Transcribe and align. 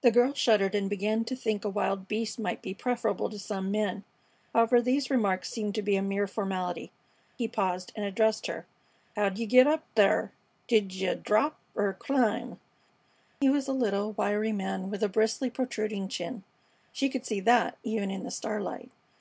The 0.00 0.10
girl 0.10 0.32
shuddered 0.34 0.74
and 0.74 0.90
began 0.90 1.24
to 1.26 1.36
think 1.36 1.64
a 1.64 1.68
wild 1.70 2.08
beast 2.08 2.40
might 2.40 2.60
be 2.60 2.74
preferable 2.74 3.30
to 3.30 3.38
some 3.38 3.70
men. 3.70 4.02
However, 4.52 4.82
these 4.82 5.10
remarks 5.12 5.48
seemed 5.48 5.76
to 5.76 5.82
be 5.82 5.94
a 5.94 6.02
mere 6.02 6.26
formality. 6.26 6.90
He 7.38 7.46
paused 7.46 7.92
and 7.94 8.04
addressed 8.04 8.48
her: 8.48 8.66
"Heow'd 9.16 9.38
yeh 9.38 9.46
git 9.46 9.68
up 9.68 9.84
thar? 9.94 10.32
D'j'yeh 10.66 11.22
drap 11.22 11.56
er 11.76 11.92
climb?" 11.96 12.58
He 13.40 13.48
was 13.48 13.68
a 13.68 13.72
little, 13.72 14.10
wiry 14.14 14.50
man 14.50 14.90
with 14.90 15.04
a 15.04 15.08
bristly, 15.08 15.50
protruding 15.50 16.08
chin. 16.08 16.42
She 16.90 17.08
could 17.08 17.24
see 17.24 17.38
that, 17.38 17.78
even 17.84 18.10
in 18.10 18.24
the 18.24 18.32
starlight. 18.32 18.90